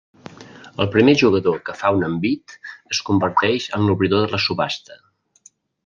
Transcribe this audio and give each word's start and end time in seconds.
El 0.85 0.87
primer 0.95 1.13
jugador 1.23 1.59
que 1.67 1.75
fa 1.83 1.91
un 1.97 2.07
envit 2.09 2.57
es 2.95 3.05
converteix 3.11 3.71
en 3.79 3.87
l'obridor 3.91 4.25
de 4.27 4.35
la 4.37 4.45
subhasta. 4.49 5.03